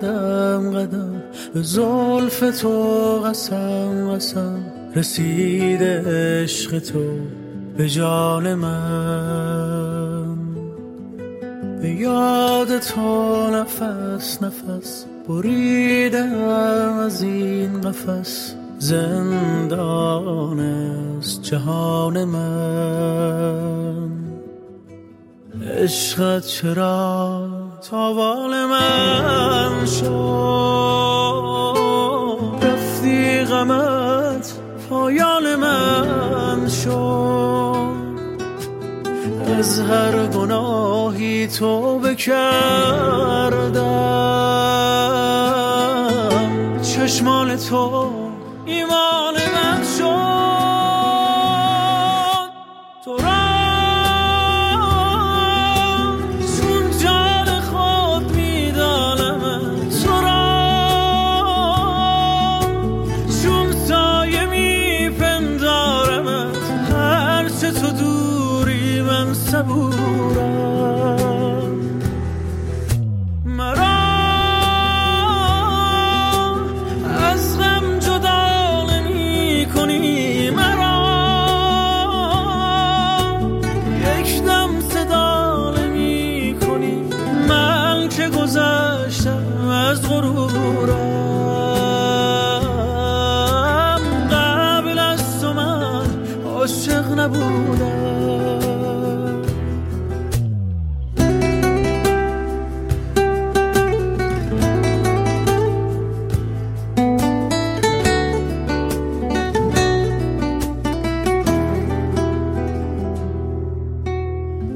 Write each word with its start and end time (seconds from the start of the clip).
قدم 0.00 0.70
قدم 0.70 1.22
به 1.54 1.62
زلف 1.62 2.60
تو 2.60 3.20
قسم 3.24 4.10
قسم 4.14 4.64
رسیده 4.96 6.02
عشق 6.42 6.78
تو 6.78 7.04
به 7.76 7.88
جان 7.88 8.54
من. 8.54 10.38
به 11.82 11.90
یاد 11.90 12.78
تو 12.78 13.50
نفس 13.50 14.42
نفس 14.42 15.04
بریدم 15.28 16.44
از 16.98 17.22
این 17.22 17.80
قفس 17.80 18.54
زندان 18.78 20.60
است 20.60 21.42
جهان 21.42 22.24
من. 22.24 24.10
عشقت 25.76 26.46
چرا 26.46 27.69
تاوان 27.80 28.64
من 28.64 29.86
شد. 29.86 30.04
رفتی 32.62 33.44
غمت 33.44 34.52
پایان 34.90 35.56
من 35.56 36.68
شد. 36.68 37.90
از 39.58 39.80
هر 39.80 40.26
گناهی 40.26 41.46
تو 41.46 41.98
بکردم. 41.98 42.40
چشمان 46.82 47.56
تو 47.56 48.10
ایمان 48.66 49.09
صبورم. 69.50 70.90
مرا 73.44 73.98
از 77.32 77.58
غم 77.58 77.98
جدا 77.98 78.82
نمی 78.90 79.66
کنی 79.74 80.50
مرا 80.50 81.00
یک 84.20 84.42
دم 84.42 84.80
صدا 84.80 85.74
نمی 85.78 86.56
کنی 86.60 87.02
من 87.48 88.08
که 88.08 88.28
گذشتم 88.28 89.68
از 89.68 90.08
غرورم 90.08 90.59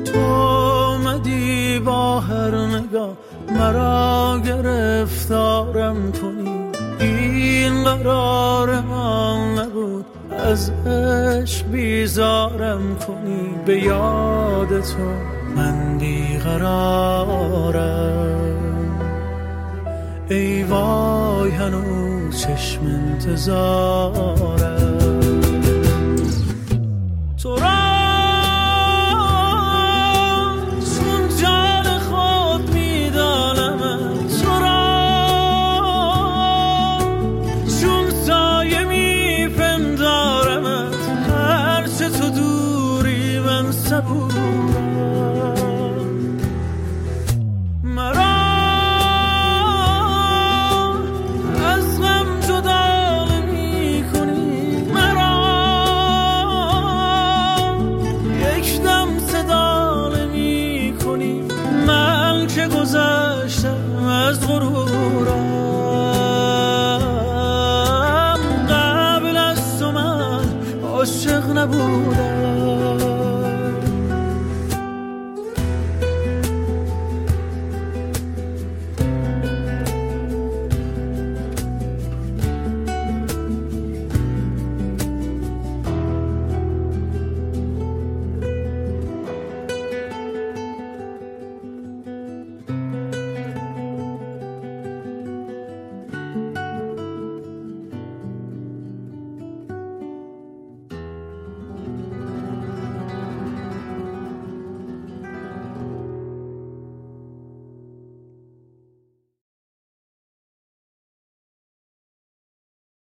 تو 0.04 0.20
آمدی 0.20 1.78
با 1.78 2.20
هر 2.20 2.54
نگاه 2.56 3.16
مرا 3.58 4.40
گرفتارم 4.46 6.12
کنی. 6.12 6.70
این 7.00 7.84
قرار 7.84 8.80
من 8.80 9.54
نبود 9.58 10.04
از 10.30 10.70
عشق 10.70 11.66
بیزارم 11.66 12.96
کنی. 13.06 13.54
به 13.66 13.78
یاد 13.78 14.80
تو 14.80 14.98
من 15.56 15.98
بیقرارم. 15.98 17.44
ای 20.30 20.62
وای 20.62 21.50
هنوز 21.50 22.40
چشم 22.46 22.86
انتظارم. 22.86 24.63
من 43.94 44.00
صبورم 44.00 44.70
مرا 47.84 48.34
از 51.64 52.00
غم 52.00 52.40
جدا 52.48 53.24
نمی 53.24 54.04
کنی 54.12 54.92
مرا 54.94 55.34
یک 58.58 58.82
دم 58.82 59.18
صدا 59.18 60.08
نمی 60.08 60.94
کنی 61.04 61.42
من 61.86 62.46
که 62.46 62.68
گذشتم 62.68 64.06
از 64.06 64.48
غرورم. 64.48 65.44
قبل 68.70 69.36
از 69.36 69.78
تو 69.78 69.92
من 69.92 70.44
عاشق 70.82 71.58
نبودم. 71.58 72.23